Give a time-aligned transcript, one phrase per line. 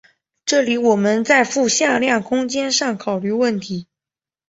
[0.45, 3.85] 这里我们在复向量空间上考虑问题。